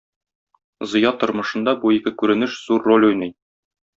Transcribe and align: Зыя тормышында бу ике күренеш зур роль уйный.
Зыя 0.93 1.11
тормышында 1.23 1.75
бу 1.83 1.93
ике 1.97 2.13
күренеш 2.21 2.57
зур 2.65 2.91
роль 2.93 3.09
уйный. 3.13 3.33